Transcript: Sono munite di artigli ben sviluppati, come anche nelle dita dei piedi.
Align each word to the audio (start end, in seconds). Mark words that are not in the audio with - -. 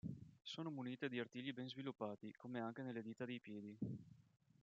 Sono 0.41 0.71
munite 0.71 1.09
di 1.09 1.19
artigli 1.19 1.53
ben 1.53 1.67
sviluppati, 1.67 2.33
come 2.35 2.59
anche 2.59 2.81
nelle 2.81 3.03
dita 3.03 3.23
dei 3.23 3.39
piedi. 3.39 3.77